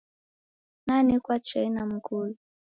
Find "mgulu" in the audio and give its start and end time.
1.85-2.35